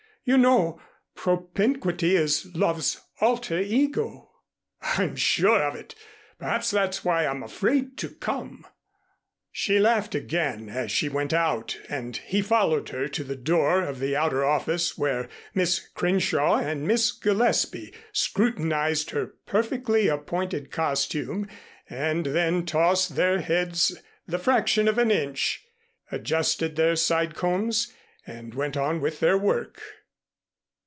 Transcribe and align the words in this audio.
You 0.23 0.37
know, 0.37 0.79
propinquity 1.15 2.15
is 2.15 2.45
love's 2.55 3.01
alter 3.21 3.57
ego." 3.59 4.29
"I'm 4.83 5.15
sure 5.15 5.63
of 5.63 5.73
it. 5.73 5.95
Perhaps 6.37 6.69
that's 6.69 7.03
why 7.03 7.25
I'm 7.25 7.41
afraid 7.41 7.97
to 7.97 8.09
come." 8.09 8.63
She 9.51 9.79
laughed 9.79 10.13
again 10.13 10.69
as 10.69 10.91
she 10.91 11.09
went 11.09 11.33
out 11.33 11.75
and 11.89 12.17
he 12.17 12.43
followed 12.43 12.89
her 12.89 13.07
to 13.07 13.23
the 13.23 13.35
door 13.35 13.81
of 13.81 13.97
the 13.99 14.15
outer 14.15 14.45
office 14.45 14.95
where 14.95 15.27
Miss 15.55 15.79
Crenshaw 15.79 16.57
and 16.59 16.85
Miss 16.87 17.11
Gillespie 17.11 17.91
scrutinized 18.13 19.09
her 19.09 19.25
perfectly 19.47 20.07
appointed 20.07 20.69
costume 20.69 21.47
and 21.89 22.27
then 22.27 22.67
tossed 22.67 23.15
their 23.15 23.41
heads 23.41 23.99
the 24.27 24.37
fraction 24.37 24.87
of 24.87 24.99
an 24.99 25.09
inch, 25.09 25.65
adjusted 26.11 26.75
their 26.75 26.95
sidecombs 26.95 27.91
and 28.27 28.53
went 28.53 28.77
on 28.77 29.01
with 29.01 29.19
their 29.19 29.35
work. 29.37 29.81